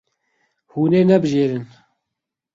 Hûn 0.71 0.91
ê 0.99 1.01
nebijêrin. 1.09 1.65